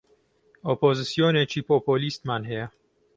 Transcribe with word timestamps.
ئۆپۆزسیۆنێکی 0.67 1.61
پۆپۆلیستمان 1.67 2.41
هەیە 2.49 2.65